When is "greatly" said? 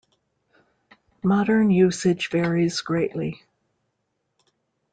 2.81-3.43